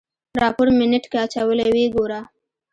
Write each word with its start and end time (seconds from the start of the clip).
راپور 0.41 0.67
مې 0.77 0.85
نېټ 0.91 1.05
کې 1.11 1.17
اچولی 1.25 1.65
ويې 1.73 1.87
ګوره. 1.95 2.19